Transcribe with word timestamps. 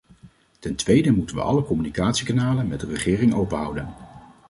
Ten 0.59 0.75
tweede 0.75 1.11
moeten 1.11 1.35
we 1.35 1.41
alle 1.41 1.63
communicatiekanalen 1.63 2.67
met 2.67 2.79
de 2.79 2.87
regering 2.87 3.33
openhouden. 3.33 3.93